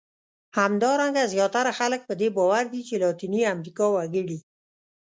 [0.57, 4.39] همدارنګه زیاتره خلک په دې باور دي چې لاتیني امریکا وګړي.